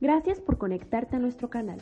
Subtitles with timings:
[0.00, 1.78] Gracias por conectarte a nuestro canal.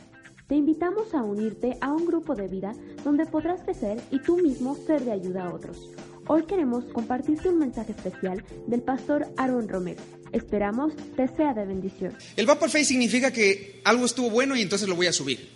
[0.47, 4.75] Te invitamos a unirte a un grupo de vida donde podrás crecer y tú mismo
[4.87, 5.91] ser de ayuda a otros.
[6.25, 10.01] Hoy queremos compartirte un mensaje especial del pastor Aaron Romero.
[10.31, 12.17] Esperamos te sea de bendición.
[12.35, 15.49] El va por fe significa que algo estuvo bueno y entonces lo voy a subir.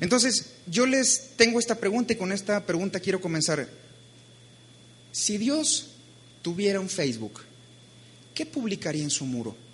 [0.00, 3.66] Entonces, yo les tengo esta pregunta y con esta pregunta quiero comenzar.
[5.10, 5.96] Si Dios
[6.42, 7.40] tuviera un Facebook,
[8.34, 9.67] ¿qué publicaría en su muro?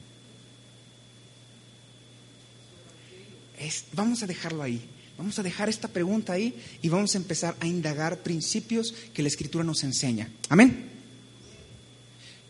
[3.93, 4.81] Vamos a dejarlo ahí.
[5.17, 9.29] Vamos a dejar esta pregunta ahí y vamos a empezar a indagar principios que la
[9.29, 10.29] Escritura nos enseña.
[10.49, 10.91] Amén.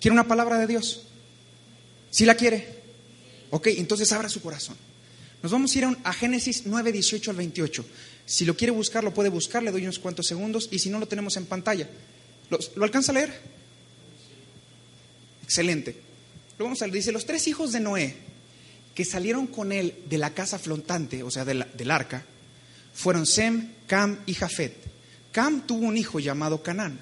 [0.00, 1.02] ¿Quiere una palabra de Dios?
[2.10, 2.82] ¿Sí la quiere?
[3.50, 4.76] Ok, entonces abra su corazón.
[5.42, 7.84] Nos vamos a ir a, Génesis 9, 18 al 28.
[8.24, 10.98] Si lo quiere buscar, lo puede buscar, le doy unos cuantos segundos y si no,
[10.98, 11.88] lo tenemos en pantalla.
[12.48, 13.40] ¿Lo, ¿lo alcanza a leer?
[15.42, 15.96] Excelente.
[16.58, 16.94] Lo vamos a leer.
[16.94, 18.16] Dice, los tres hijos de Noé
[18.94, 22.24] que salieron con él de la casa flotante, o sea, del arca,
[22.94, 24.74] fueron Sem, Cam y Jafet.
[25.32, 26.98] Cam tuvo un hijo llamado Canán.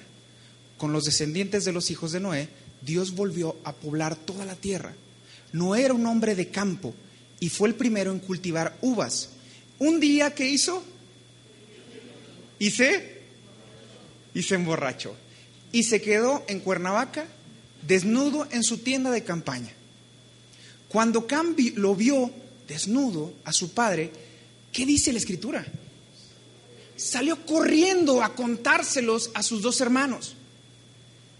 [0.77, 2.49] Con los descendientes de los hijos de Noé,
[2.81, 4.93] Dios volvió a poblar toda la tierra.
[5.53, 6.95] Noé era un hombre de campo
[7.39, 9.29] y fue el primero en cultivar uvas.
[9.77, 10.83] Un día, ¿qué hizo?
[12.57, 13.21] Y se,
[14.33, 15.15] y se emborrachó.
[15.71, 17.27] Y se quedó en Cuernavaca,
[17.85, 19.73] desnudo en su tienda de campaña.
[20.93, 22.29] Cuando Cam lo vio
[22.67, 24.11] desnudo a su padre,
[24.71, 25.65] ¿qué dice la escritura?
[26.95, 30.35] Salió corriendo a contárselos a sus dos hermanos.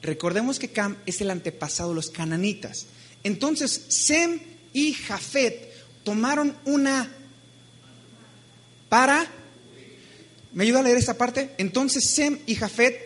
[0.02, 2.88] Recordemos que Cam es el antepasado de los cananitas.
[3.24, 4.40] Entonces, Sem
[4.74, 5.72] y Jafet
[6.04, 7.16] tomaron una
[8.90, 9.32] para...
[10.52, 11.54] ¿Me ayuda a leer esta parte?
[11.60, 13.00] Entonces Sem y Jafet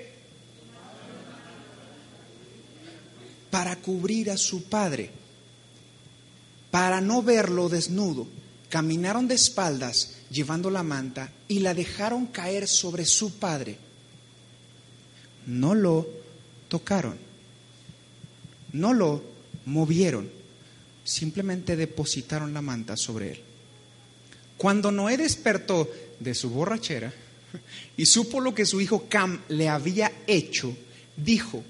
[3.51, 5.26] para cubrir a su padre
[6.77, 8.27] para no verlo desnudo,
[8.69, 13.79] caminaron de espaldas llevando la manta y la dejaron caer sobre su padre.
[15.47, 16.07] No lo
[16.67, 17.17] tocaron,
[18.73, 19.23] no lo
[19.65, 20.29] movieron,
[21.03, 23.41] simplemente depositaron la manta sobre él.
[24.55, 27.11] Cuando Noé despertó de su borrachera
[27.97, 30.77] y supo lo que su hijo Cam le había hecho,
[31.15, 31.63] dijo,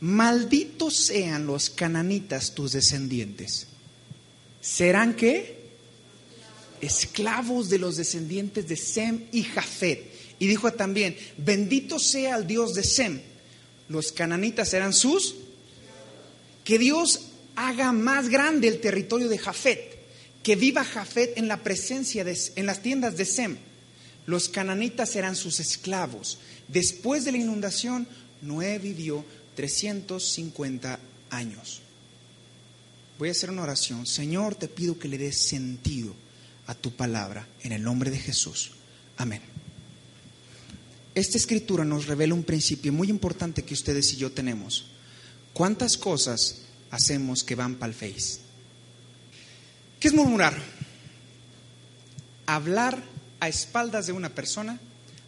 [0.00, 3.73] malditos sean los cananitas tus descendientes
[4.64, 5.62] serán qué?
[6.80, 10.10] Esclavos de los descendientes de Sem y Jafet.
[10.38, 13.20] Y dijo también, bendito sea el Dios de Sem.
[13.88, 15.36] Los cananitas serán sus.
[16.64, 17.26] Que Dios
[17.56, 19.98] haga más grande el territorio de Jafet.
[20.42, 23.58] Que viva Jafet en la presencia de, en las tiendas de Sem.
[24.24, 26.38] Los cananitas serán sus esclavos.
[26.68, 28.08] Después de la inundación,
[28.40, 29.24] Noé vivió
[29.56, 30.98] 350
[31.28, 31.83] años.
[33.18, 34.06] Voy a hacer una oración.
[34.06, 36.14] Señor, te pido que le des sentido
[36.66, 38.72] a tu palabra en el nombre de Jesús.
[39.16, 39.40] Amén.
[41.14, 44.86] Esta escritura nos revela un principio muy importante que ustedes y yo tenemos.
[45.52, 48.40] ¿Cuántas cosas hacemos que van para el face?
[50.00, 50.60] ¿Qué es murmurar?
[52.46, 53.00] Hablar
[53.38, 54.80] a espaldas de una persona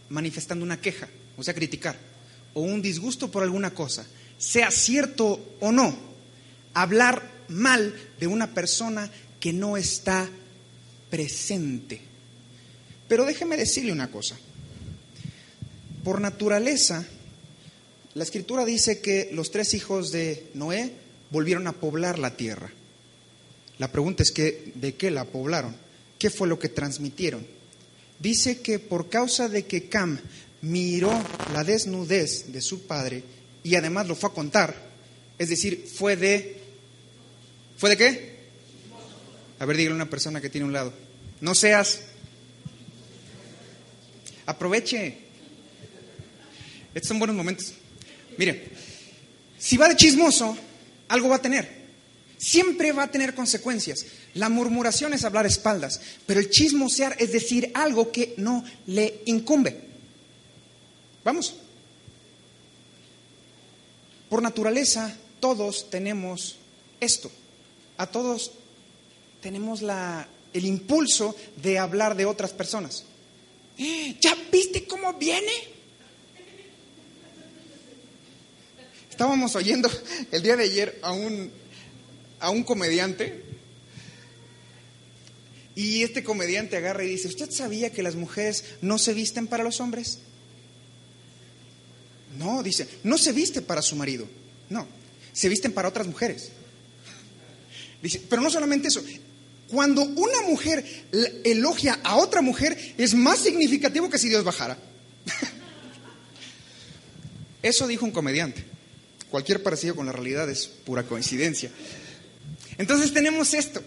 [0.09, 1.97] manifestando una queja, o sea, criticar,
[2.53, 4.05] o un disgusto por alguna cosa,
[4.39, 5.97] sea cierto o no.
[6.75, 10.29] Hablar mal de una persona que no está
[11.11, 12.01] presente.
[13.09, 14.37] Pero déjeme decirle una cosa.
[16.03, 17.05] Por naturaleza,
[18.15, 20.93] la escritura dice que los tres hijos de Noé
[21.31, 22.71] volvieron a poblar la tierra.
[23.79, 25.77] La pregunta es que, ¿de qué la poblaron?
[26.19, 27.47] ¿Qué fue lo que transmitieron?
[28.19, 30.19] Dice que por causa de que Cam
[30.63, 31.13] miró
[31.53, 33.23] la desnudez de su padre
[33.63, 34.75] y además lo fue a contar,
[35.39, 36.56] es decir, fue de
[37.77, 38.37] ¿Fue de qué?
[39.59, 40.93] A ver, dígale a una persona que tiene un lado.
[41.41, 42.01] No seas.
[44.47, 45.19] Aproveche.
[46.95, 47.75] Estos son buenos momentos.
[48.39, 48.69] Mire,
[49.59, 50.57] si va de chismoso,
[51.09, 51.87] algo va a tener.
[52.39, 54.07] Siempre va a tener consecuencias.
[54.35, 59.81] La murmuración es hablar espaldas, pero el chismosear es decir algo que no le incumbe.
[61.25, 61.57] Vamos.
[64.31, 66.57] Por naturaleza, todos tenemos
[67.01, 67.31] esto
[67.97, 68.53] a todos
[69.41, 73.05] tenemos la, el impulso de hablar de otras personas.
[73.79, 74.17] ¡Eh!
[74.21, 75.53] ¿Ya viste cómo viene?
[79.11, 79.91] Estábamos oyendo
[80.31, 81.51] el día de ayer a un,
[82.41, 83.45] a un comediante
[85.75, 89.63] y este comediante agarra y dice, ¿usted sabía que las mujeres no se visten para
[89.63, 90.21] los hombres?
[92.39, 94.27] No, dice, no se viste para su marido,
[94.71, 94.87] no,
[95.33, 96.51] se visten para otras mujeres.
[98.03, 99.03] Dice, pero no solamente eso,
[99.69, 100.85] Cuando una mujer
[101.45, 104.79] elogia a otra mujer es más significativo que si Dios bajara.
[107.63, 108.65] Eso dijo un comediante.
[109.29, 111.71] Cualquier parecido con la realidad es pura coincidencia.
[112.79, 113.83] Entonces tenemos esto.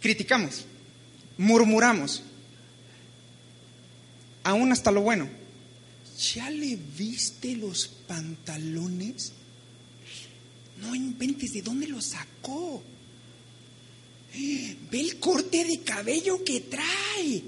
[0.00, 0.64] Criticamos,
[1.38, 2.22] murmuramos,
[4.42, 5.28] aún hasta lo bueno.
[6.34, 9.32] ¿Ya le viste los pantalones?
[10.80, 12.82] No inventes de dónde los sacó.
[14.90, 17.42] Ve el corte de cabello que trae.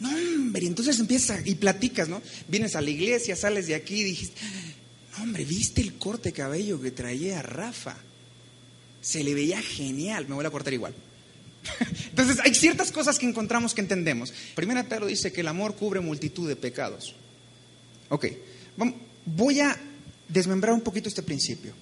[0.00, 2.22] No, hombre, entonces empiezas y platicas, ¿no?
[2.48, 4.40] Vienes a la iglesia, sales de aquí y dijiste,
[5.16, 7.96] no, hombre, ¿viste el corte de cabello que traía Rafa?
[9.02, 10.94] Se le veía genial, me voy a cortar igual.
[12.08, 14.32] Entonces hay ciertas cosas que encontramos que entendemos.
[14.54, 17.14] Primera Pedro dice que el amor cubre multitud de pecados.
[18.08, 18.26] Ok,
[19.26, 19.78] voy a
[20.28, 21.74] desmembrar un poquito este principio.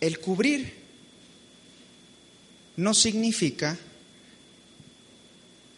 [0.00, 0.81] El cubrir
[2.82, 3.78] no significa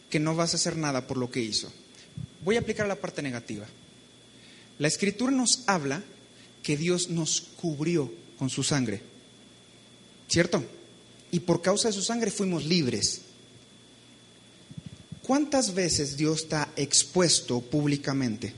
[0.09, 1.71] que no vas a hacer nada por lo que hizo.
[2.43, 3.67] Voy a aplicar la parte negativa.
[4.79, 6.03] La escritura nos habla
[6.62, 9.03] que Dios nos cubrió con su sangre.
[10.29, 10.65] ¿Cierto?
[11.31, 13.21] Y por causa de su sangre fuimos libres.
[15.23, 18.55] ¿Cuántas veces Dios está expuesto públicamente?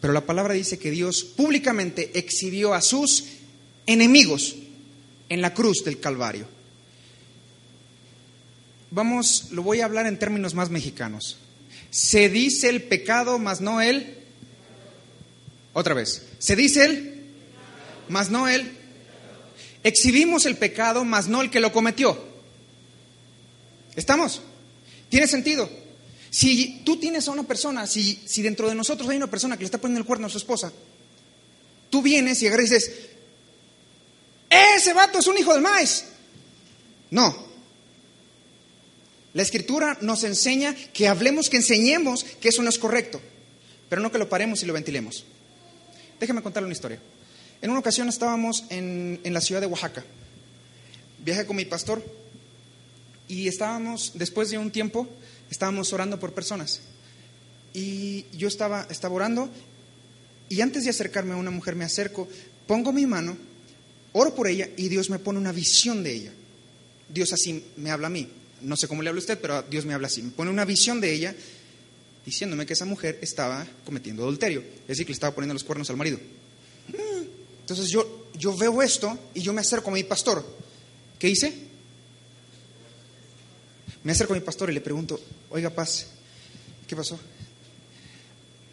[0.00, 3.37] Pero la palabra dice que Dios públicamente exhibió a sus
[3.88, 4.54] enemigos
[5.30, 6.46] en la cruz del Calvario.
[8.90, 11.38] Vamos, lo voy a hablar en términos más mexicanos.
[11.90, 14.18] Se dice el pecado, mas no él.
[15.72, 16.26] Otra vez.
[16.38, 17.24] Se dice el,
[18.08, 18.70] mas no él.
[19.82, 22.22] Exhibimos el pecado, mas no el que lo cometió.
[23.96, 24.42] ¿Estamos?
[25.08, 25.68] ¿Tiene sentido?
[26.30, 29.62] Si tú tienes a una persona, si, si dentro de nosotros hay una persona que
[29.62, 30.72] le está poniendo el cuerno a su esposa,
[31.88, 33.07] tú vienes y agarras dices,
[34.88, 36.04] ese vato es un hijo del maíz.
[37.10, 37.46] No.
[39.34, 43.20] La escritura nos enseña que hablemos, que enseñemos que eso no es correcto,
[43.90, 45.26] pero no que lo paremos y lo ventilemos.
[46.18, 46.98] Déjeme contarle una historia.
[47.60, 50.04] En una ocasión estábamos en, en la ciudad de Oaxaca.
[51.22, 52.02] Viajé con mi pastor
[53.28, 55.06] y estábamos, después de un tiempo,
[55.50, 56.80] estábamos orando por personas.
[57.74, 59.50] Y yo estaba, estaba orando
[60.48, 62.26] y antes de acercarme a una mujer me acerco,
[62.66, 63.36] pongo mi mano,
[64.18, 66.32] oro por ella y Dios me pone una visión de ella.
[67.08, 68.28] Dios así me habla a mí.
[68.60, 70.22] No sé cómo le habla usted, pero Dios me habla así.
[70.22, 71.34] Me pone una visión de ella
[72.24, 75.88] diciéndome que esa mujer estaba cometiendo adulterio, es decir, que le estaba poniendo los cuernos
[75.88, 76.18] al marido.
[77.60, 80.44] Entonces yo, yo veo esto y yo me acerco a mi pastor.
[81.18, 81.52] ¿Qué hice?
[84.04, 86.06] Me acerco a mi pastor y le pregunto, oiga, paz,
[86.86, 87.18] ¿qué pasó?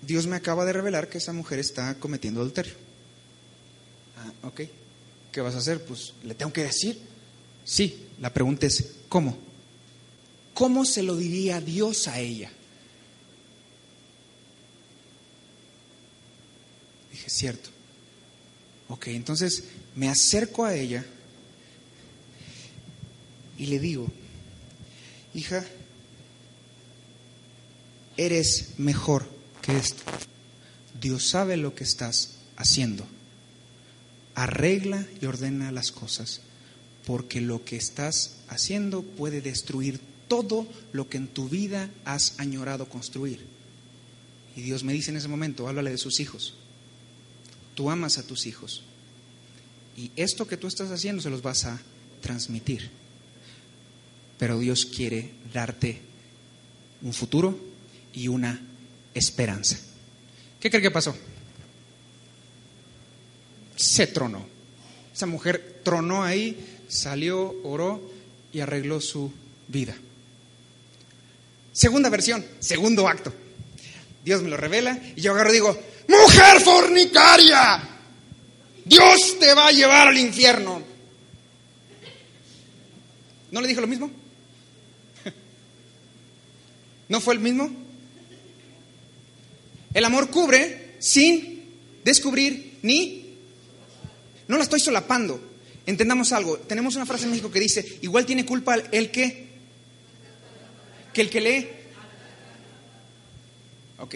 [0.02, 2.74] Dios me acaba de revelar que esa mujer está cometiendo adulterio.
[4.18, 4.62] Ah, ok.
[5.36, 5.84] ¿Qué vas a hacer?
[5.84, 6.98] Pues le tengo que decir.
[7.66, 9.38] Sí, la pregunta es, ¿cómo?
[10.54, 12.50] ¿Cómo se lo diría Dios a ella?
[17.12, 17.70] Dije, cierto.
[18.88, 21.06] Ok, entonces me acerco a ella
[23.58, 24.08] y le digo,
[25.34, 25.66] hija,
[28.16, 29.28] eres mejor
[29.62, 30.02] que esto.
[31.02, 33.06] Dios sabe lo que estás haciendo.
[34.36, 36.42] Arregla y ordena las cosas,
[37.06, 42.88] porque lo que estás haciendo puede destruir todo lo que en tu vida has añorado
[42.90, 43.46] construir.
[44.56, 46.56] Y Dios me dice en ese momento, háblale de sus hijos.
[47.76, 48.84] Tú amas a tus hijos.
[49.98, 51.80] Y esto que tú estás haciendo se los vas a
[52.22, 52.92] transmitir
[54.38, 56.02] pero Dios quiere darte
[57.02, 57.58] un futuro
[58.14, 58.60] y una
[59.14, 59.78] esperanza.
[60.60, 61.16] ¿Qué cree que pasó?
[63.76, 64.46] Se tronó.
[65.14, 68.12] Esa mujer tronó ahí, salió, oró
[68.52, 69.32] y arregló su
[69.68, 69.96] vida.
[71.72, 73.34] Segunda versión, segundo acto.
[74.24, 77.82] Dios me lo revela y yo agarro y digo, mujer fornicaria,
[78.84, 80.82] Dios te va a llevar al infierno.
[83.52, 84.10] ¿No le dijo lo mismo?
[87.10, 87.70] ¿No fue el mismo?
[89.94, 91.64] El amor cubre sin
[92.04, 93.25] descubrir ni...
[94.48, 95.40] No la estoy solapando.
[95.86, 96.58] Entendamos algo.
[96.58, 99.46] Tenemos una frase en México que dice, igual tiene culpa el que...
[101.14, 101.70] Que el que lee.
[104.00, 104.16] Ok.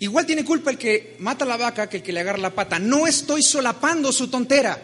[0.00, 2.78] Igual tiene culpa el que mata la vaca que el que le agarra la pata.
[2.78, 4.80] No estoy solapando su tontera.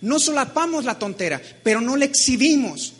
[0.00, 2.94] No solapamos la tontera, pero no la exhibimos.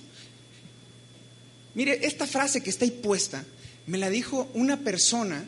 [1.74, 3.44] Mire, esta frase que está ahí puesta
[3.86, 5.44] me la dijo una persona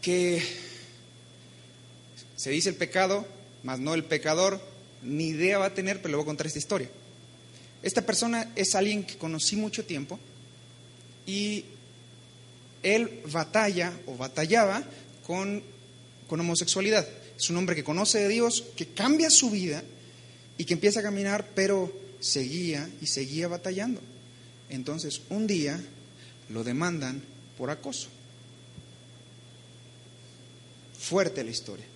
[0.00, 0.42] que
[2.36, 3.26] se dice el pecado,
[3.62, 4.60] mas no el pecador,
[5.02, 6.90] ni idea va a tener, pero le voy a contar esta historia.
[7.82, 10.18] Esta persona es alguien que conocí mucho tiempo
[11.26, 11.64] y
[12.82, 14.82] él batalla o batallaba
[15.26, 15.62] con,
[16.28, 17.06] con homosexualidad.
[17.38, 19.82] Es un hombre que conoce de Dios, que cambia su vida
[20.58, 24.00] y que empieza a caminar, pero seguía y seguía batallando.
[24.68, 25.80] Entonces, un día
[26.50, 27.22] lo demandan
[27.56, 28.08] por acoso.
[30.98, 31.86] Fuerte la historia.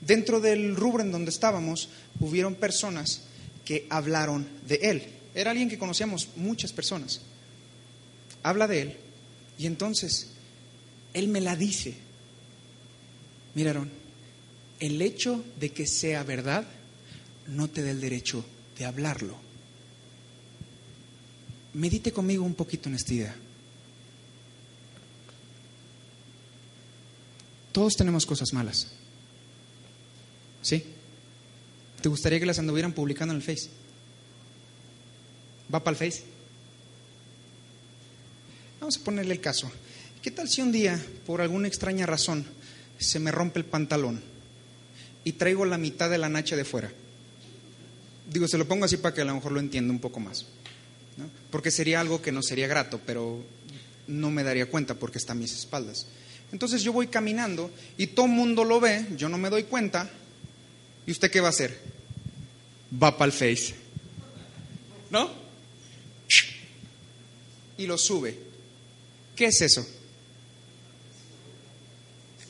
[0.00, 1.88] Dentro del rubro en donde estábamos,
[2.20, 3.22] hubieron personas
[3.64, 5.02] que hablaron de él.
[5.34, 7.22] Era alguien que conocíamos muchas personas.
[8.42, 8.96] Habla de él
[9.58, 10.32] y entonces
[11.12, 11.94] él me la dice.
[13.54, 13.90] Miraron,
[14.80, 16.66] el hecho de que sea verdad
[17.48, 18.44] no te da el derecho
[18.78, 19.36] de hablarlo.
[21.74, 23.36] Medite conmigo un poquito en esta idea.
[27.72, 28.92] Todos tenemos cosas malas.
[30.66, 30.82] ¿Sí?
[32.02, 33.70] ¿Te gustaría que las anduvieran publicando en el Face?
[35.72, 36.24] ¿Va para el Face?
[38.80, 39.70] Vamos a ponerle el caso.
[40.20, 42.44] ¿Qué tal si un día, por alguna extraña razón,
[42.98, 44.20] se me rompe el pantalón
[45.22, 46.90] y traigo la mitad de la nacha de fuera?
[48.28, 50.46] Digo, se lo pongo así para que a lo mejor lo entienda un poco más.
[51.52, 53.40] Porque sería algo que no sería grato, pero
[54.08, 56.08] no me daría cuenta porque está a mis espaldas.
[56.50, 60.10] Entonces yo voy caminando y todo el mundo lo ve, yo no me doy cuenta.
[61.06, 61.80] ¿Y usted qué va a hacer?
[63.00, 63.74] Va para el face.
[65.10, 65.30] ¿No?
[67.78, 68.38] Y lo sube.
[69.36, 69.86] ¿Qué es eso?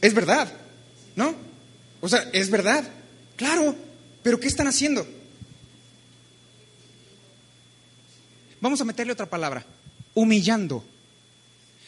[0.01, 0.53] Es verdad,
[1.17, 1.35] ¿no?
[2.01, 2.89] O sea, es verdad.
[3.37, 3.77] Claro,
[4.23, 5.07] pero ¿qué están haciendo?
[8.61, 9.67] Vamos a meterle otra palabra.
[10.15, 10.85] Humillando.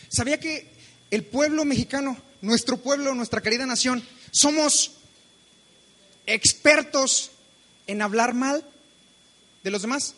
[0.09, 0.71] ¿Sabía que
[1.11, 4.98] el pueblo mexicano, nuestro pueblo, nuestra querida nación, somos
[6.29, 7.31] expertos
[7.87, 8.65] en hablar mal
[9.65, 10.15] de los demás.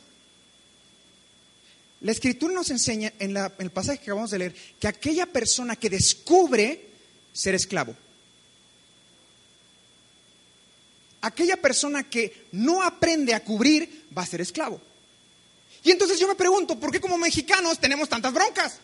[2.00, 5.88] La escritura nos enseña en, el pasaje que acabamos de leer que aquella persona que
[5.88, 6.88] descubre
[7.32, 7.94] ser esclavo,
[11.20, 14.80] aquella persona que no aprende a cubrir va a ser esclavo.
[15.84, 18.80] Y entonces yo me pregunto, ¿por qué como mexicanos tenemos tantas broncas?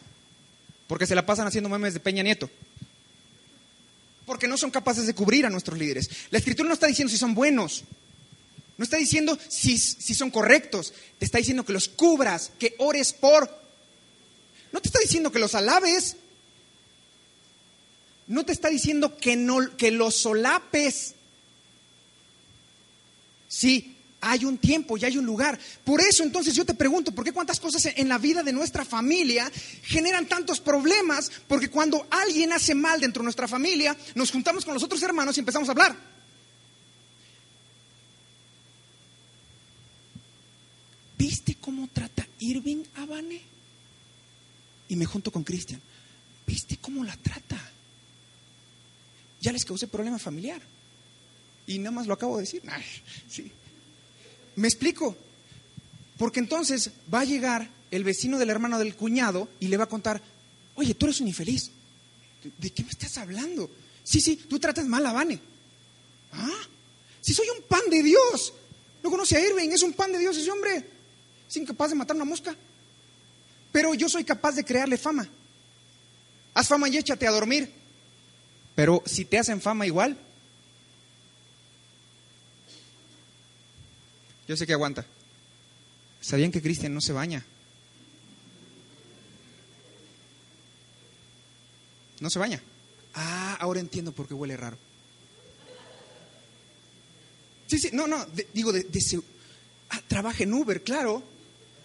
[0.87, 2.49] Porque se la pasan haciendo memes de Peña Nieto.
[4.27, 6.11] Porque no son capaces de cubrir a nuestros líderes.
[6.31, 7.85] La escritura no está diciendo si son buenos.
[8.77, 10.93] No está diciendo si, si son correctos.
[11.19, 13.49] Te está diciendo que los cubras, que ores por.
[14.73, 16.17] No te está diciendo que los alabes.
[18.27, 21.15] No te está diciendo que, no, que los solapes.
[23.49, 25.59] Sí, hay un tiempo y hay un lugar.
[25.85, 28.85] Por eso entonces yo te pregunto, ¿por qué cuántas cosas en la vida de nuestra
[28.85, 29.51] familia
[29.83, 31.31] generan tantos problemas?
[31.47, 35.37] Porque cuando alguien hace mal dentro de nuestra familia, nos juntamos con los otros hermanos
[35.37, 35.97] y empezamos a hablar.
[41.19, 43.41] ¿Viste cómo trata Irving a Vane?
[44.89, 45.81] Y me junto con Cristian.
[46.47, 47.59] ¿Viste cómo la trata?
[49.41, 50.61] Ya les causé problema familiar.
[51.67, 52.63] Y nada más lo acabo de decir.
[53.29, 53.51] sí.
[54.57, 55.17] ¿Me explico?
[56.19, 59.89] Porque entonces va a llegar el vecino del hermano del cuñado y le va a
[59.89, 60.21] contar,
[60.75, 61.71] oye, tú eres un infeliz.
[62.59, 63.71] ¿De qué me estás hablando?
[64.03, 65.41] Sí, sí, tú tratas mal a Vane.
[66.33, 66.63] ¿Ah?
[67.21, 68.53] Si soy un pan de Dios.
[69.03, 70.85] No conoce a Irving, es un pan de Dios ese hombre.
[71.49, 72.57] Es incapaz de matar una mosca.
[73.73, 75.29] Pero yo soy capaz de crearle fama.
[76.55, 77.71] Haz fama y échate a dormir.
[78.75, 80.19] Pero si te hacen fama igual,
[84.47, 85.05] Yo sé que aguanta.
[86.21, 87.45] ¿Sabían que Cristian no se baña?
[92.21, 92.63] No se baña.
[93.15, 94.79] Ah, ahora entiendo por qué huele raro.
[97.67, 98.25] Sí, sí, no, no,
[98.55, 98.87] digo, de,
[99.91, 101.23] ah, trabaja en Uber, claro.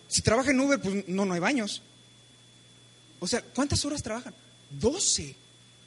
[0.07, 1.81] Si trabaja en Uber, pues no, no hay baños.
[3.19, 4.33] O sea, ¿cuántas horas trabajan?
[4.69, 5.35] Doce.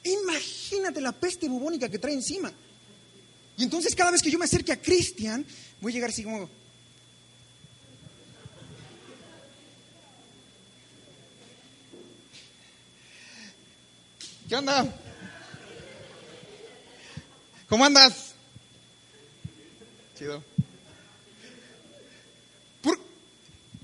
[0.03, 2.51] Imagínate la peste bubónica que trae encima.
[3.57, 5.45] Y entonces cada vez que yo me acerque a Cristian,
[5.79, 6.49] voy a llegar así como,
[14.47, 14.85] ¿Qué onda?
[17.67, 18.35] ¿Cómo andas?
[20.17, 20.43] Chido.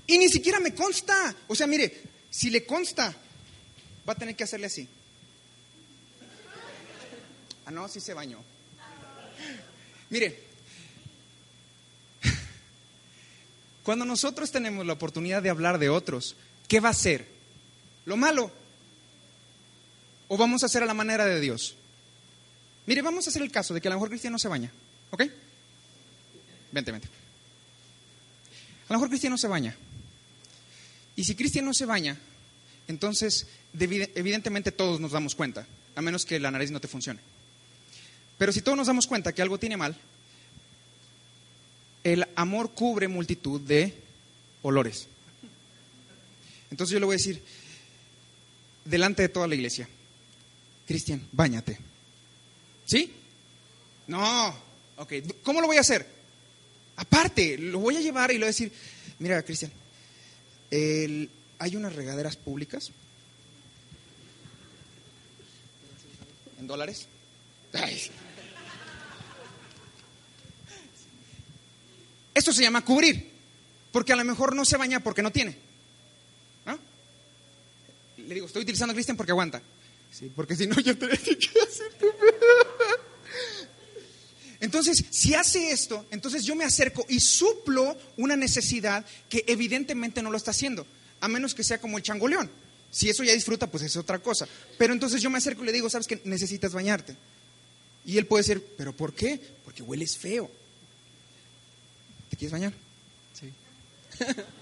[0.06, 1.34] Y ni siquiera me consta.
[1.48, 3.14] O sea, mire, si le consta,
[4.08, 4.88] va a tener que hacerle así.
[7.64, 8.42] Ah, no, sí se bañó.
[10.10, 10.38] Mire,
[13.82, 16.36] cuando nosotros tenemos la oportunidad de hablar de otros,
[16.68, 17.26] ¿qué va a hacer?
[18.04, 18.52] Lo malo
[20.32, 21.76] ¿O vamos a hacer a la manera de Dios?
[22.86, 24.72] Mire, vamos a hacer el caso de que a lo mejor Cristian no se baña.
[25.10, 25.24] ¿Ok?
[26.72, 27.06] Vente, vente.
[28.88, 29.76] A lo mejor Cristian no se baña.
[31.16, 32.16] Y si Cristian no se baña,
[32.88, 33.46] entonces
[33.78, 37.20] evidentemente todos nos damos cuenta, a menos que la nariz no te funcione.
[38.38, 39.94] Pero si todos nos damos cuenta que algo tiene mal,
[42.04, 43.94] el amor cubre multitud de
[44.62, 45.08] olores.
[46.70, 47.42] Entonces yo le voy a decir,
[48.86, 49.90] delante de toda la iglesia,
[50.86, 51.78] Cristian, báñate.
[52.84, 53.12] ¿Sí?
[54.06, 54.54] No.
[54.96, 55.12] Ok,
[55.42, 56.06] ¿cómo lo voy a hacer?
[56.96, 58.72] Aparte, lo voy a llevar y le voy a decir,
[59.18, 59.72] mira, Cristian,
[60.70, 62.90] hay unas regaderas públicas
[66.58, 67.08] en dólares.
[72.34, 73.30] Esto se llama cubrir,
[73.90, 75.56] porque a lo mejor no se baña porque no tiene.
[78.18, 79.60] Le digo, estoy utilizando a Cristian porque aguanta.
[80.12, 82.06] Sí, porque si no yo tendría que hacerte.
[84.60, 90.30] Entonces, si hace esto, entonces yo me acerco y suplo una necesidad que evidentemente no
[90.30, 90.86] lo está haciendo,
[91.20, 92.48] a menos que sea como el changoleón.
[92.90, 94.46] Si eso ya disfruta, pues es otra cosa.
[94.78, 97.16] Pero entonces yo me acerco y le digo, sabes que necesitas bañarte.
[98.04, 99.40] Y él puede decir, ¿pero por qué?
[99.64, 100.50] Porque hueles feo.
[102.28, 102.72] ¿Te quieres bañar?
[103.32, 103.52] Sí.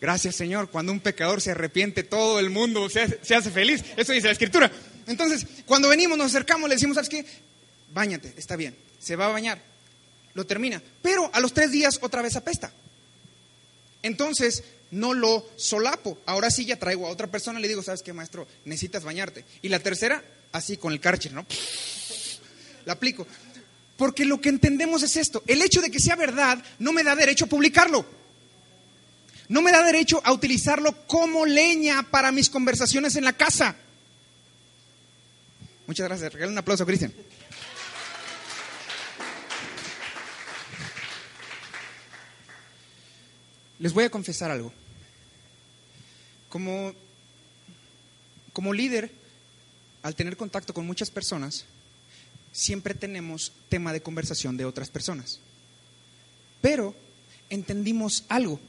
[0.00, 0.70] Gracias, Señor.
[0.70, 3.84] Cuando un pecador se arrepiente, todo el mundo se hace, se hace feliz.
[3.96, 4.70] Eso dice la Escritura.
[5.06, 7.26] Entonces, cuando venimos, nos acercamos, le decimos, ¿sabes qué?
[7.92, 8.76] Báñate, está bien.
[8.98, 9.60] Se va a bañar.
[10.34, 10.82] Lo termina.
[11.02, 12.72] Pero a los tres días otra vez apesta.
[14.02, 16.18] Entonces, no lo solapo.
[16.26, 18.46] Ahora sí ya traigo a otra persona y le digo, ¿sabes qué, maestro?
[18.64, 19.44] Necesitas bañarte.
[19.62, 21.46] Y la tercera, así con el cárcher, ¿no?
[22.86, 23.26] La aplico.
[23.96, 25.42] Porque lo que entendemos es esto.
[25.46, 28.19] El hecho de que sea verdad no me da derecho a publicarlo.
[29.50, 33.74] No me da derecho a utilizarlo como leña para mis conversaciones en la casa.
[35.88, 36.32] Muchas gracias.
[36.32, 37.12] Regale un aplauso, Cristian.
[43.80, 44.72] Les voy a confesar algo.
[46.48, 46.94] Como,
[48.52, 49.10] como líder,
[50.04, 51.64] al tener contacto con muchas personas,
[52.52, 55.40] siempre tenemos tema de conversación de otras personas.
[56.60, 56.94] Pero
[57.48, 58.60] entendimos algo.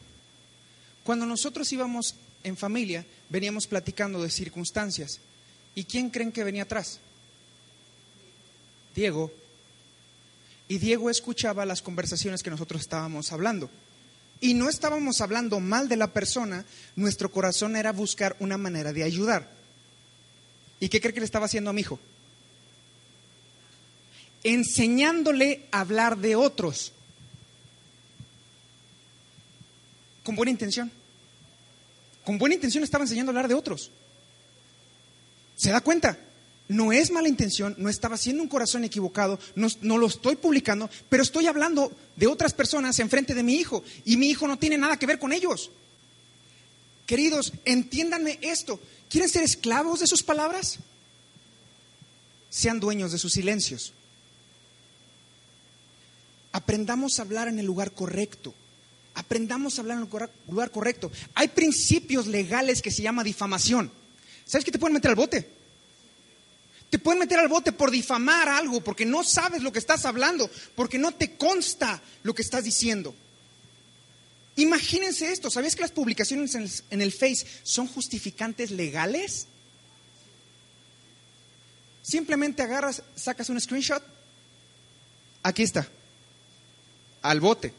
[1.03, 5.19] Cuando nosotros íbamos en familia, veníamos platicando de circunstancias.
[5.75, 6.99] ¿Y quién creen que venía atrás?
[8.95, 9.31] Diego.
[10.67, 13.69] Y Diego escuchaba las conversaciones que nosotros estábamos hablando
[14.41, 19.03] y no estábamos hablando mal de la persona, nuestro corazón era buscar una manera de
[19.03, 19.51] ayudar.
[20.79, 21.99] ¿Y qué cree que le estaba haciendo a mi hijo?
[24.43, 26.91] Enseñándole a hablar de otros.
[30.23, 30.91] Con buena intención.
[32.23, 33.91] Con buena intención estaba enseñando a hablar de otros.
[35.55, 36.17] ¿Se da cuenta?
[36.71, 41.21] no es mala intención, no estaba haciendo un corazón equivocado, no, lo estoy publicando, pero
[41.21, 44.97] estoy hablando de otras personas enfrente de mi hijo y mi hijo no tiene nada
[44.97, 45.69] que ver con ellos.
[47.05, 48.79] Queridos, entiéndanme esto.
[49.09, 50.79] ¿Quieren ser esclavos de sus palabras?
[52.49, 53.91] Sean dueños de sus silencios.
[56.53, 58.53] Aprendamos a hablar en el lugar correcto.
[59.13, 61.11] Aprendamos a hablar en el lugar correcto.
[61.33, 63.91] Hay principios legales que se llama difamación.
[64.45, 65.47] ¿Sabes que te pueden meter al bote?
[66.89, 70.49] Te pueden meter al bote por difamar algo, porque no sabes lo que estás hablando,
[70.75, 73.15] porque no te consta lo que estás diciendo.
[74.57, 76.53] Imagínense esto, ¿sabías que las publicaciones
[76.89, 79.47] en el, Face son justificantes legales?
[82.01, 84.03] Simplemente agarras, sacas un screenshot,
[85.43, 85.87] aquí está,
[87.21, 87.73] al bote.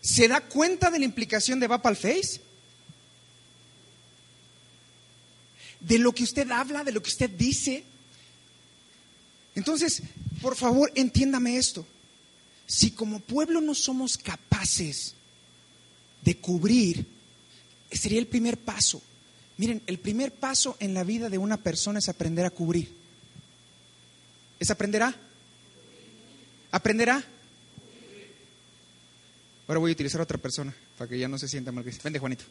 [0.00, 2.40] ¿Se da cuenta de la implicación de va para el Face?
[5.80, 7.84] de lo que usted habla, de lo que usted dice.
[9.54, 10.02] Entonces,
[10.40, 11.86] por favor, entiéndame esto.
[12.66, 15.14] Si como pueblo no somos capaces
[16.22, 17.06] de cubrir,
[17.90, 19.02] sería el primer paso.
[19.56, 22.92] Miren, el primer paso en la vida de una persona es aprender a cubrir.
[24.58, 25.16] ¿Es aprender a?
[26.70, 27.24] ¿Aprenderá?
[29.70, 31.84] Ahora voy a utilizar a otra persona para que ya no se sienta mal.
[31.84, 32.42] Vende, Juanito.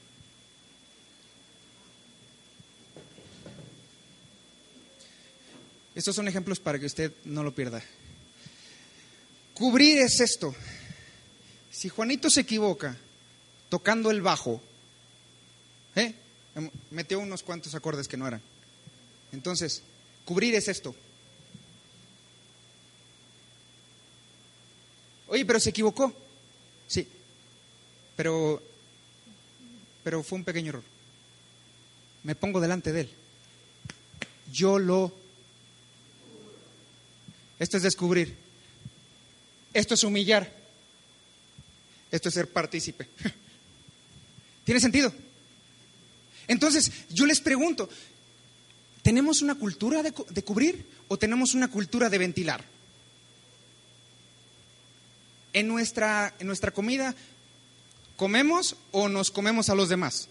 [5.94, 7.84] Estos son ejemplos para que usted no lo pierda.
[9.54, 10.56] Cubrir es esto.
[11.70, 12.96] Si Juanito se equivoca
[13.68, 14.62] tocando el bajo,
[15.96, 16.16] ¿eh?
[16.90, 18.42] metió unos cuantos acordes que no eran.
[19.34, 19.84] Entonces,
[20.24, 20.96] cubrir es esto.
[25.28, 26.29] Oye, pero se equivocó.
[26.90, 27.08] Sí,
[28.18, 28.62] pero,
[30.04, 30.84] pero fue un pequeño error.
[32.24, 33.10] Me pongo delante de él.
[34.52, 35.14] Yo lo
[37.60, 38.36] esto es descubrir.
[39.74, 40.52] Esto es humillar.
[42.10, 43.08] Esto es ser partícipe.
[44.64, 45.14] ¿Tiene sentido?
[46.48, 47.90] Entonces, yo les pregunto,
[49.04, 52.64] ¿tenemos una cultura de, de cubrir o tenemos una cultura de ventilar?
[55.54, 57.16] En nuestra, en nuestra comida,
[58.16, 60.30] ¿comemos o nos comemos a los demás?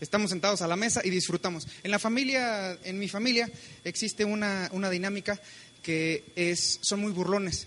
[0.00, 1.66] Estamos sentados a la mesa y disfrutamos.
[1.82, 3.50] En la familia, en mi familia,
[3.82, 5.40] existe una, una dinámica
[5.82, 7.66] que es, son muy burlones.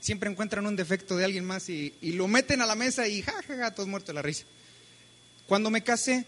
[0.00, 3.22] Siempre encuentran un defecto de alguien más y, y lo meten a la mesa y
[3.22, 4.44] jajaja, ja, ja, todos muertos de la risa.
[5.46, 6.26] Cuando me casé,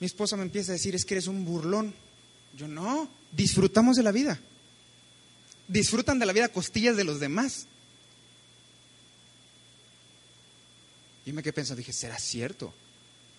[0.00, 1.94] mi esposa me empieza a decir, es que eres un burlón.
[2.56, 4.38] Yo no, disfrutamos de la vida.
[5.66, 7.66] Disfrutan de la vida a costillas de los demás.
[11.28, 12.72] Y me quedé pensando, dije, ¿será cierto?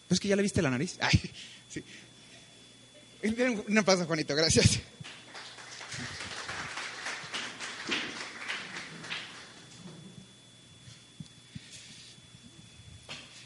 [0.07, 0.97] ¿No es que ya le viste la nariz?
[1.01, 1.19] Ay,
[1.67, 1.83] sí.
[3.67, 4.79] No pasa, Juanito, gracias.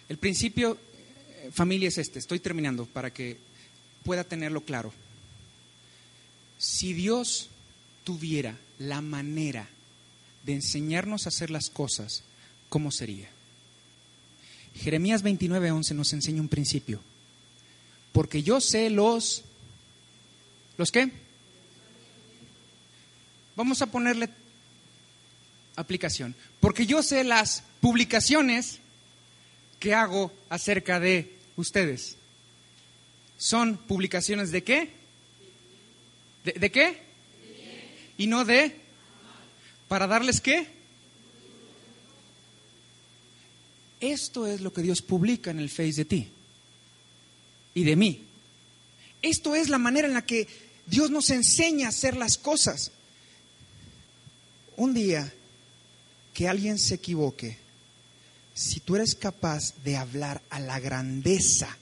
[0.09, 0.77] El principio,
[1.29, 2.19] eh, familia, es este.
[2.19, 3.37] Estoy terminando para que
[4.03, 4.93] pueda tenerlo claro.
[6.57, 7.49] Si Dios
[8.03, 9.69] tuviera la manera
[10.43, 12.25] de enseñarnos a hacer las cosas,
[12.67, 13.29] ¿cómo sería?
[14.75, 17.01] Jeremías 29:11 nos enseña un principio.
[18.11, 19.43] Porque yo sé los...
[20.77, 21.11] ¿Los qué?
[23.55, 24.29] Vamos a ponerle
[25.75, 26.35] aplicación.
[26.59, 28.79] Porque yo sé las publicaciones
[29.79, 32.17] que hago acerca de ustedes.
[33.37, 34.89] ¿Son publicaciones de qué?
[36.45, 37.01] ¿De, de qué?
[38.17, 38.79] Y no de...
[39.87, 40.82] ¿Para darles qué?
[44.03, 46.29] Esto es lo que Dios publica en el Face de ti
[47.73, 48.21] y de mí.
[49.21, 50.45] Esto es la manera en la que
[50.85, 52.91] Dios nos enseña a hacer las cosas.
[54.75, 55.33] Un día
[56.33, 57.57] que alguien se equivoque,
[58.53, 61.77] si tú eres capaz de hablar a la grandeza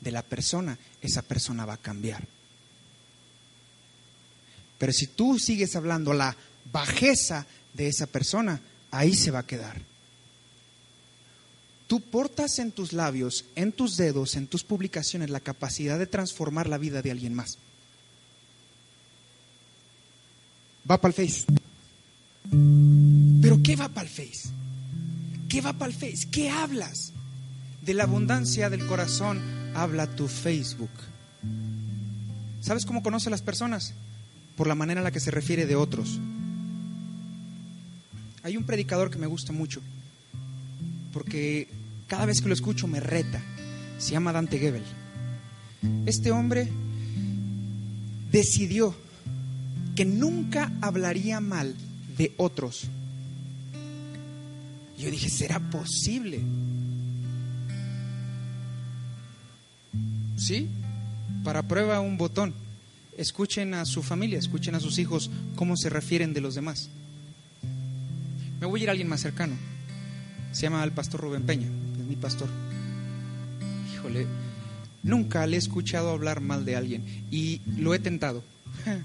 [0.00, 2.24] de la persona, esa persona va a cambiar.
[4.78, 6.36] Pero si tú sigues hablando la
[6.70, 8.60] bajeza de esa persona,
[8.92, 9.87] ahí se va a quedar.
[11.88, 16.68] Tú portas en tus labios, en tus dedos, en tus publicaciones la capacidad de transformar
[16.68, 17.56] la vida de alguien más.
[20.88, 21.46] Va para el Face.
[23.40, 24.50] Pero ¿qué va para el Face?
[25.48, 26.28] ¿Qué va para el Face?
[26.30, 27.12] ¿Qué hablas?
[27.80, 29.40] De la abundancia del corazón
[29.74, 30.90] habla tu Facebook.
[32.60, 33.94] ¿Sabes cómo conoce a las personas?
[34.58, 36.20] Por la manera en la que se refiere de otros.
[38.42, 39.80] Hay un predicador que me gusta mucho,
[41.14, 41.77] porque
[42.08, 43.40] cada vez que lo escucho me reta.
[43.98, 44.82] Se llama Dante Gebel.
[46.06, 46.68] Este hombre
[48.32, 48.94] decidió
[49.94, 51.76] que nunca hablaría mal
[52.16, 52.88] de otros.
[54.98, 56.40] Yo dije, ¿será posible?
[60.36, 60.68] ¿Sí?
[61.44, 62.54] Para prueba un botón.
[63.16, 66.88] Escuchen a su familia, escuchen a sus hijos cómo se refieren de los demás.
[68.60, 69.54] Me voy a ir a alguien más cercano.
[70.52, 71.68] Se llama el pastor Rubén Peña
[72.08, 72.48] mi pastor.
[73.92, 74.26] Híjole,
[75.02, 78.42] nunca le he escuchado hablar mal de alguien y lo he tentado.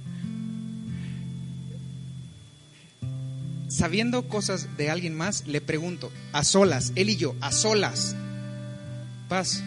[3.68, 8.16] Sabiendo cosas de alguien más, le pregunto, a solas, él y yo, a solas,
[9.28, 9.64] Paz,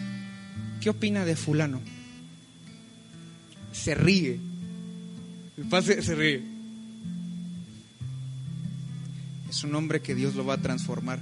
[0.79, 1.81] ¿qué opina de fulano?
[3.73, 4.39] Se ríe.
[5.69, 6.41] Paz se ríe.
[9.49, 11.19] Es un hombre que Dios lo va a transformar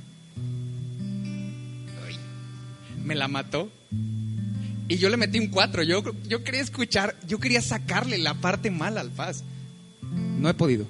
[3.05, 3.71] me la mató.
[4.87, 5.83] Y yo le metí un 4.
[5.83, 9.43] Yo, yo quería escuchar, yo quería sacarle la parte mala al Paz.
[10.11, 10.85] No he podido.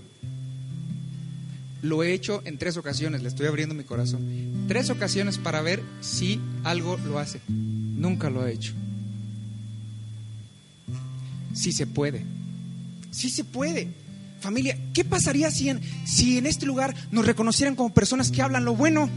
[1.82, 4.66] Lo he hecho en tres ocasiones, le estoy abriendo mi corazón.
[4.68, 7.42] Tres ocasiones para ver si algo lo hace.
[7.48, 8.74] Nunca lo ha hecho.
[11.54, 12.26] Sí se puede.
[13.12, 13.90] Sí se puede.
[14.40, 18.66] Familia, ¿qué pasaría si en, si en este lugar nos reconocieran como personas que hablan
[18.66, 19.10] lo bueno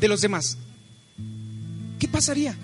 [0.00, 0.56] de los demás?
[2.00, 2.56] ¿Qué pasaría?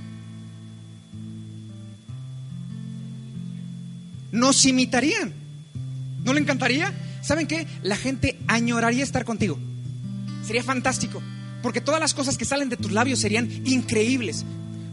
[4.32, 5.32] Nos imitarían.
[6.24, 6.92] ¿No le encantaría?
[7.22, 7.68] ¿Saben qué?
[7.82, 9.58] La gente añoraría estar contigo.
[10.44, 11.22] Sería fantástico.
[11.62, 14.44] Porque todas las cosas que salen de tus labios serían increíbles.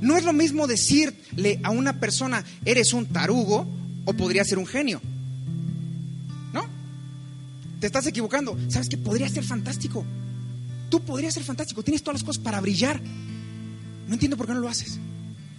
[0.02, 3.66] No es lo mismo decirle a una persona, eres un tarugo
[4.06, 5.02] o podría ser un genio.
[6.54, 6.66] ¿No?
[7.80, 8.58] Te estás equivocando.
[8.68, 8.98] ¿Sabes qué?
[8.98, 10.06] Podría ser fantástico.
[10.90, 11.82] Tú podrías ser fantástico.
[11.84, 13.02] Tienes todas las cosas para brillar.
[14.08, 15.00] No entiendo por qué no lo haces.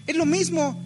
[0.07, 0.81] Es lo mismo.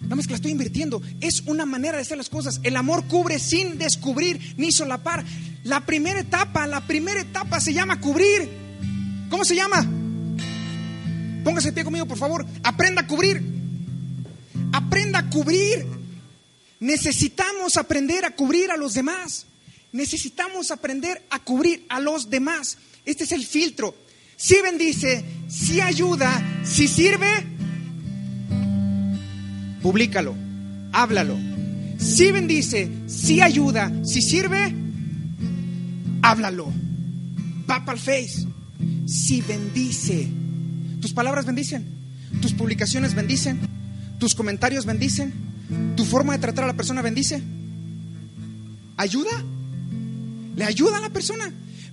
[0.00, 1.00] Nada más que la estoy invirtiendo.
[1.20, 2.60] Es una manera de hacer las cosas.
[2.62, 5.24] El amor cubre sin descubrir ni solapar.
[5.64, 8.48] La primera etapa, la primera etapa se llama cubrir.
[9.30, 9.86] ¿Cómo se llama?
[11.44, 12.46] Póngase de pie conmigo, por favor.
[12.62, 13.42] Aprenda a cubrir.
[14.72, 15.86] Aprenda a cubrir.
[16.80, 19.46] Necesitamos aprender a cubrir a los demás.
[19.92, 22.78] Necesitamos aprender a cubrir a los demás.
[23.04, 23.94] Este es el filtro.
[24.36, 27.28] Si bendice, si ayuda, si sirve,
[29.82, 30.34] públicalo,
[30.92, 31.38] háblalo.
[31.98, 34.74] Si bendice, si ayuda, si sirve,
[36.22, 36.72] háblalo.
[37.70, 38.46] Va para el face.
[39.06, 40.28] Si bendice,
[41.00, 41.86] tus palabras bendicen,
[42.40, 43.60] tus publicaciones bendicen,
[44.18, 45.32] tus comentarios bendicen,
[45.96, 47.42] tu forma de tratar a la persona bendice.
[48.96, 49.30] ¿Ayuda?
[50.56, 51.52] ¿Le ayuda a la persona?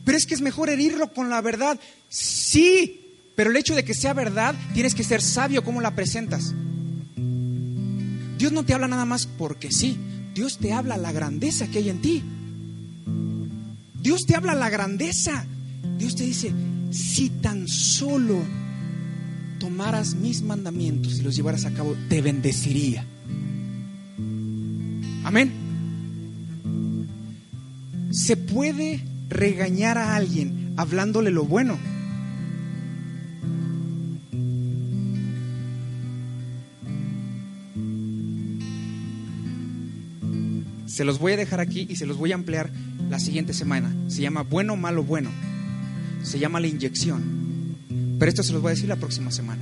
[0.09, 1.79] Pero es que es mejor herirlo con la verdad.
[2.09, 2.99] Sí,
[3.35, 6.55] pero el hecho de que sea verdad, tienes que ser sabio cómo la presentas.
[8.35, 9.99] Dios no te habla nada más porque sí.
[10.33, 12.23] Dios te habla la grandeza que hay en ti.
[14.01, 15.45] Dios te habla la grandeza.
[15.99, 16.53] Dios te dice,
[16.89, 18.41] si tan solo
[19.59, 23.05] tomaras mis mandamientos y los llevaras a cabo, te bendeciría.
[25.23, 25.51] Amén.
[28.09, 31.77] Se puede regañar a alguien hablándole lo bueno.
[40.85, 42.71] Se los voy a dejar aquí y se los voy a ampliar
[43.09, 43.95] la siguiente semana.
[44.07, 45.29] Se llama bueno, malo, bueno.
[46.23, 47.77] Se llama la inyección.
[48.19, 49.61] Pero esto se los voy a decir la próxima semana.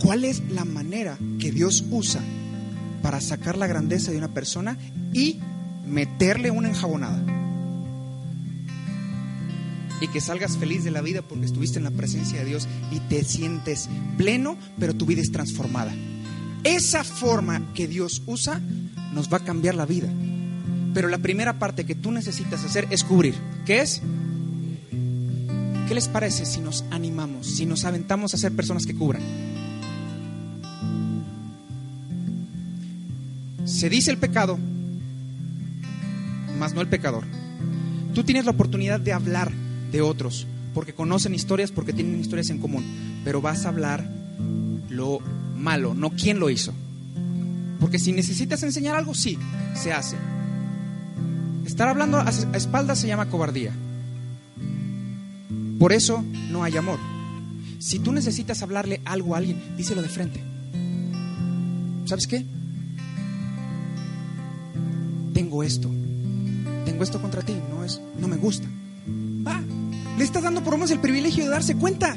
[0.00, 2.20] ¿Cuál es la manera que Dios usa
[3.02, 4.78] para sacar la grandeza de una persona
[5.12, 5.40] y
[5.86, 7.35] meterle una enjabonada?
[10.00, 13.00] Y que salgas feliz de la vida porque estuviste en la presencia de Dios y
[13.00, 15.94] te sientes pleno, pero tu vida es transformada.
[16.64, 18.60] Esa forma que Dios usa
[19.12, 20.08] nos va a cambiar la vida.
[20.92, 23.34] Pero la primera parte que tú necesitas hacer es cubrir.
[23.64, 24.02] ¿Qué es?
[25.88, 29.22] ¿Qué les parece si nos animamos, si nos aventamos a ser personas que cubran?
[33.64, 34.58] Se dice el pecado,
[36.58, 37.24] más no el pecador.
[38.14, 39.52] Tú tienes la oportunidad de hablar
[39.96, 42.84] de otros, porque conocen historias, porque tienen historias en común,
[43.24, 44.06] pero vas a hablar
[44.90, 45.20] lo
[45.56, 46.74] malo, no quién lo hizo.
[47.80, 49.38] Porque si necesitas enseñar algo, sí,
[49.74, 50.16] se hace.
[51.64, 53.72] Estar hablando a espaldas se llama cobardía.
[55.78, 56.98] Por eso no hay amor.
[57.78, 60.42] Si tú necesitas hablarle algo a alguien, díselo de frente.
[62.04, 62.44] ¿Sabes qué?
[65.32, 65.90] Tengo esto.
[66.84, 67.54] Tengo esto contra ti.
[67.70, 68.68] No es, no me gusta.
[69.46, 69.62] Va.
[70.16, 72.16] Le estás dando por lo el privilegio de darse cuenta.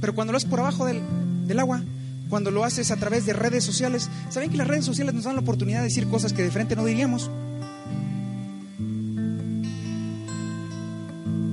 [0.00, 1.00] Pero cuando lo haces por abajo del,
[1.46, 1.82] del agua,
[2.28, 5.34] cuando lo haces a través de redes sociales, ¿saben que las redes sociales nos dan
[5.34, 7.30] la oportunidad de decir cosas que de frente no diríamos?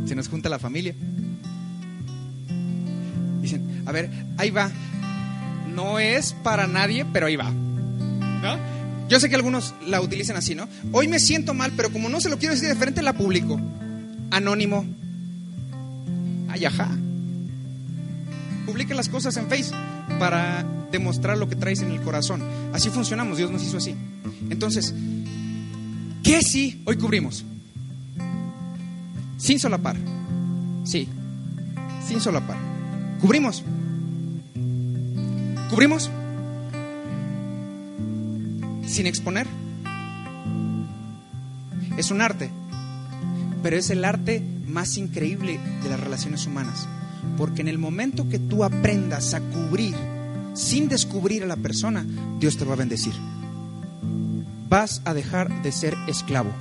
[0.06, 0.96] Se nos junta la familia.
[3.42, 4.72] Dicen, a ver, ahí va.
[5.74, 7.52] No es para nadie, pero ahí va.
[9.10, 10.68] Yo sé que algunos la utilizan así, ¿no?
[10.92, 13.60] Hoy me siento mal, pero como no se lo quiero decir de frente, la publico.
[14.32, 14.86] Anónimo.
[16.50, 16.90] Ay, ajá.
[18.66, 19.72] Publica las cosas en Face
[20.20, 22.42] para demostrar lo que traes en el corazón.
[22.74, 23.96] Así funcionamos, Dios nos hizo así.
[24.50, 24.94] Entonces,
[26.24, 27.46] ¿qué sí hoy cubrimos?
[29.38, 29.96] Sin solapar.
[30.84, 31.08] Sí,
[32.08, 32.58] sin solapar.
[33.22, 33.64] ¿Cubrimos?
[35.70, 36.10] ¿Cubrimos?
[38.86, 39.48] Sin exponer.
[41.98, 42.50] Es un arte,
[43.64, 46.88] pero es el arte más increíble de las relaciones humanas.
[47.38, 49.96] Porque en el momento que tú aprendas a cubrir
[50.54, 52.06] sin descubrir a la persona,
[52.40, 53.14] Dios te va a bendecir.
[54.70, 56.52] Vas a dejar de ser esclavo.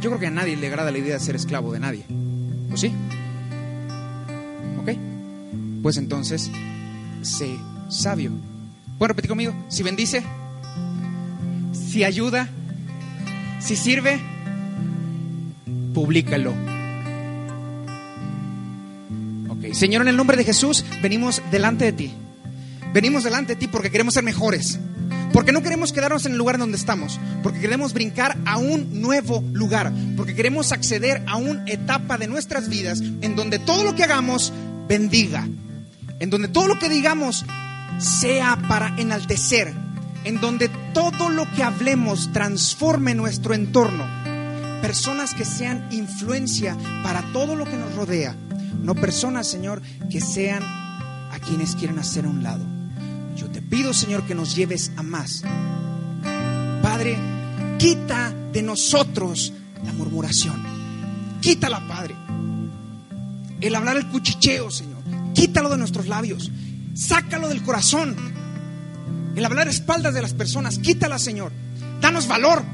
[0.00, 2.04] Yo creo que a nadie le agrada la idea de ser esclavo de nadie.
[2.72, 2.92] ¿O sí?
[4.80, 4.98] ¿Ok?
[5.82, 6.50] Pues entonces,
[7.22, 8.32] sé sabio.
[8.98, 9.54] ¿Puedo repetir conmigo?
[9.68, 10.22] Si bendice,
[11.72, 12.48] si ayuda,
[13.66, 14.20] si sirve,
[15.92, 16.54] públicalo.
[19.48, 22.12] Ok, Señor, en el nombre de Jesús, venimos delante de ti.
[22.92, 24.78] Venimos delante de ti porque queremos ser mejores.
[25.32, 29.42] Porque no queremos quedarnos en el lugar donde estamos, porque queremos brincar a un nuevo
[29.52, 34.04] lugar, porque queremos acceder a una etapa de nuestras vidas en donde todo lo que
[34.04, 34.52] hagamos
[34.88, 35.46] bendiga,
[36.20, 37.44] en donde todo lo que digamos
[37.98, 39.74] sea para enaltecer,
[40.26, 44.04] en donde todo lo que hablemos transforme nuestro entorno,
[44.82, 48.34] personas que sean influencia para todo lo que nos rodea,
[48.82, 52.64] no personas, Señor, que sean a quienes quieren hacer a un lado.
[53.36, 55.44] Yo te pido, Señor, que nos lleves a más.
[56.82, 57.16] Padre,
[57.78, 59.52] quita de nosotros
[59.84, 60.60] la murmuración.
[61.40, 62.16] Quítala, Padre.
[63.60, 65.04] El hablar el cuchicheo, Señor.
[65.34, 66.50] Quítalo de nuestros labios.
[66.94, 68.16] Sácalo del corazón.
[69.36, 70.78] El hablar espaldas de las personas.
[70.78, 71.52] Quítala, Señor.
[72.00, 72.64] Danos valor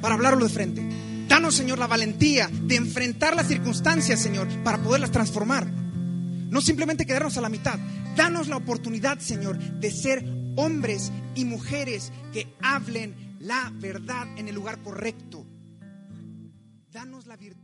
[0.00, 0.82] para hablarlo de frente.
[1.28, 5.64] Danos, Señor, la valentía de enfrentar las circunstancias, Señor, para poderlas transformar.
[5.64, 7.78] No simplemente quedarnos a la mitad.
[8.16, 10.24] Danos la oportunidad, Señor, de ser
[10.56, 15.46] hombres y mujeres que hablen la verdad en el lugar correcto.
[16.90, 17.61] Danos la virtud